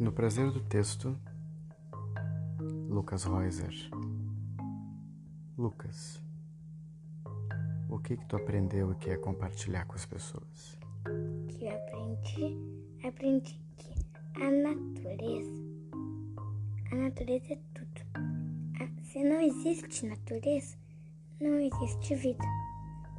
[0.00, 1.16] No prazer do texto,
[2.88, 3.72] Lucas Reuser.
[5.56, 6.22] Lucas,
[7.88, 10.78] o que que tu aprendeu e quer compartilhar com as pessoas?
[11.48, 12.56] Que aprendi,
[13.06, 13.92] aprendi que
[14.40, 15.64] a natureza,
[16.92, 18.00] a natureza é tudo.
[18.80, 20.76] A- se não existe natureza,
[21.40, 22.44] não existe vida.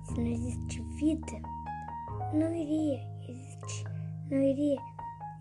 [0.05, 1.41] Se não existe vida,
[2.33, 3.83] não iria existir,
[4.31, 4.79] não iria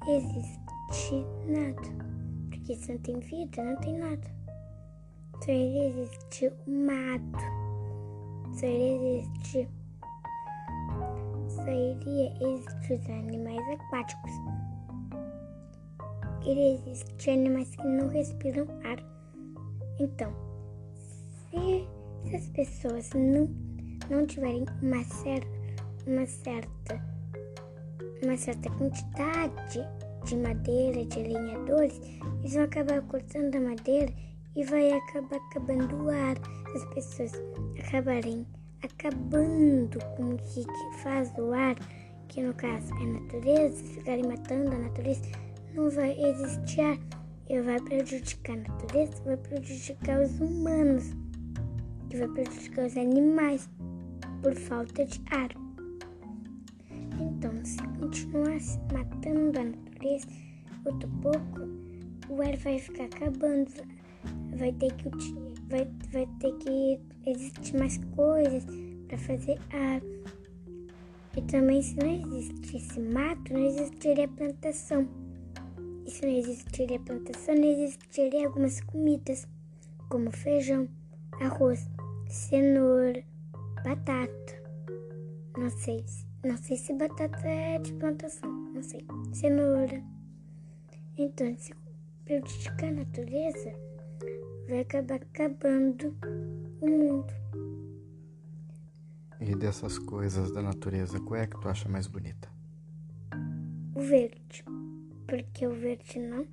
[0.09, 0.67] existir
[1.47, 1.83] nada.
[2.51, 4.30] Porque se não tem vida, não tem nada.
[5.45, 7.45] Só existir o mato.
[8.55, 9.69] Só existir.
[11.48, 14.33] Só iria existir os animais aquáticos.
[16.47, 18.98] Iria existir animais que não respiram ar.
[20.00, 20.33] Então,
[20.95, 21.86] se,
[22.25, 23.48] se as pessoas não,
[24.09, 25.48] não tiverem uma certa,
[26.06, 27.02] uma certa,
[28.23, 32.00] uma certa quantidade de madeira, de alinhadores,
[32.41, 34.12] eles vão acabar cortando a madeira
[34.56, 36.36] e vai acabar acabando o ar.
[36.74, 37.33] As pessoas
[37.78, 38.46] acabarem
[38.83, 41.77] acabando com o que, que faz o ar,
[42.28, 45.22] que no caso é a natureza, ficarem matando a natureza,
[45.74, 46.98] não vai existir ar.
[47.50, 51.16] E vai prejudicar a natureza, vai prejudicar os humanos,
[52.11, 53.70] que vai prejudicar os animais
[54.42, 55.67] por falta de ar.
[57.20, 58.58] Então, se continuar
[58.92, 60.27] matando a natureza,
[60.84, 61.69] outro pouco,
[62.28, 63.70] o ar vai ficar acabando,
[64.56, 65.08] vai ter que,
[65.69, 68.64] vai, vai ter que existir mais coisas
[69.08, 70.00] para fazer ar.
[71.36, 75.08] E também, se não existisse mato, não existiria plantação.
[76.06, 79.46] E se não existiria plantação, não existiria algumas comidas,
[80.08, 80.89] como feijão,
[81.41, 81.89] arroz,
[82.28, 83.22] cenoura,
[83.84, 84.62] batata.
[85.56, 89.06] Não sei, se- não sei se batata é de plantação, não sei.
[89.33, 90.03] Cenoura.
[91.17, 91.75] Então, se
[92.25, 93.73] prejudicar a natureza,
[94.68, 96.17] vai acabar acabando
[96.80, 97.33] o mundo.
[99.40, 102.48] E dessas coisas da natureza, qual é que tu acha mais bonita?
[103.95, 104.64] O verde,
[105.27, 106.46] porque o verde não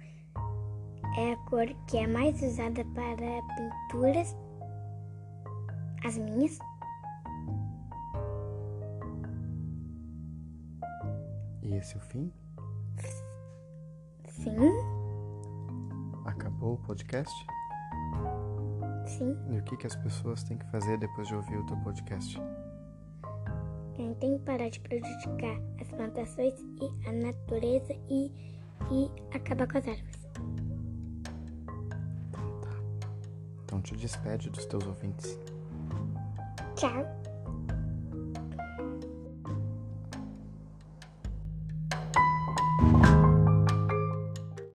[1.18, 4.36] é a cor que é mais usada para pinturas.
[6.04, 6.59] As minhas.
[11.66, 12.31] E esse é o fim?
[14.28, 14.56] Sim,
[16.26, 17.34] Acabou o podcast?
[19.08, 19.36] sim.
[19.50, 22.40] E o que que as pessoas têm que fazer depois de ouvir o teu podcast?
[23.96, 28.32] Tem que parar de prejudicar as plantações e a natureza e,
[28.92, 30.28] e acabar com as árvores.
[32.30, 32.70] Então tá.
[33.64, 35.40] Então te despede dos teus ouvintes.
[36.76, 37.03] Tchau.